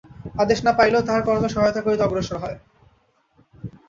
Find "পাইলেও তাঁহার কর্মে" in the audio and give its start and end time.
0.77-1.49